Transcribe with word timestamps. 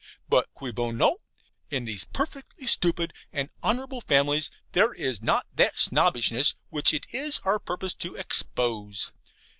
But 0.27 0.49
CUI 0.55 0.71
BONO? 0.71 1.17
In 1.69 1.85
these 1.85 2.05
perfectly 2.05 2.65
stupid 2.65 3.13
and 3.31 3.51
honourable 3.63 4.01
families 4.01 4.49
there 4.71 4.95
is 4.95 5.21
not 5.21 5.45
that 5.53 5.77
Snobbishness 5.77 6.55
which 6.71 6.91
it 6.91 7.05
is 7.13 7.37
our 7.45 7.59
purpose 7.59 7.93
to 7.93 8.15
expose. 8.15 9.11